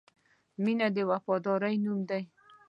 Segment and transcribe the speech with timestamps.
[0.63, 2.23] •مینه د وفادارۍ نوم دی.